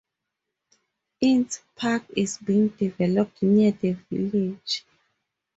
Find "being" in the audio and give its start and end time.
2.39-2.69